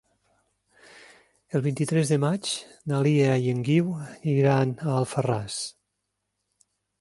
El 1.59 1.63
vint-i-tres 1.67 2.13
de 2.13 2.17
maig 2.23 2.49
na 2.93 3.01
Lia 3.09 3.35
i 3.43 3.53
en 3.57 3.61
Guiu 3.69 3.93
iran 4.33 4.75
a 4.87 4.97
Alfarràs. 5.03 5.61